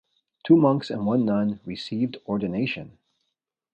[0.43, 2.97] Two monks and one nun received ordination.